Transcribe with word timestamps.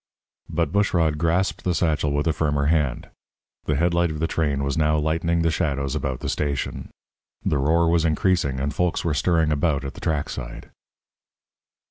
But 0.49 0.71
Bushrod 0.71 1.19
grasped 1.19 1.63
the 1.63 1.75
satchel 1.75 2.11
with 2.11 2.25
a 2.25 2.33
firmer 2.33 2.65
hand. 2.65 3.09
The 3.65 3.75
headlight 3.75 4.09
of 4.09 4.17
the 4.19 4.25
train 4.25 4.63
was 4.63 4.75
now 4.75 4.97
lightening 4.97 5.43
the 5.43 5.51
shadows 5.51 5.93
about 5.93 6.21
the 6.21 6.27
station. 6.27 6.89
The 7.45 7.59
roar 7.59 7.87
was 7.87 8.03
increasing, 8.03 8.59
and 8.59 8.73
folks 8.73 9.05
were 9.05 9.13
stirring 9.13 9.51
about 9.51 9.85
at 9.85 9.93
the 9.93 10.01
track 10.01 10.29
side. 10.31 10.71